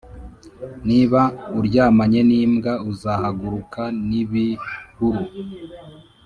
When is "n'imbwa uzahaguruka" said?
2.29-3.81